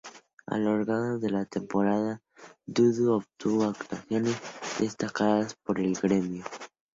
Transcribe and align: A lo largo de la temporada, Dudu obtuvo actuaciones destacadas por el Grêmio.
A 0.47 0.57
lo 0.57 0.79
largo 0.83 1.19
de 1.19 1.29
la 1.29 1.45
temporada, 1.45 2.23
Dudu 2.65 3.13
obtuvo 3.13 3.65
actuaciones 3.65 4.35
destacadas 4.79 5.53
por 5.63 5.79
el 5.79 5.93
Grêmio. 5.93 6.43